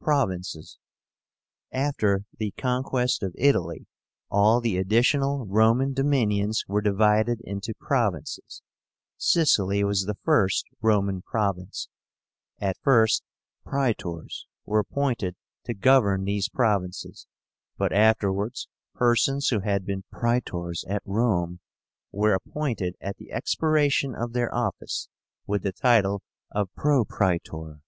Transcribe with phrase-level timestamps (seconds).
[0.00, 0.78] PROVINCES.
[1.70, 3.86] After the conquest of Italy,
[4.28, 8.62] all the additional Roman dominions were divided into provinces.
[9.16, 11.88] Sicily was the first Roman province.
[12.58, 13.22] At first
[13.64, 15.36] Praetors were appointed
[15.66, 17.28] to govern these provinces;
[17.78, 21.60] but afterwards persons who had been Praetors at Rome
[22.10, 25.08] were appointed at the expiration of their office,
[25.46, 27.82] with the title of PROPRAETOR.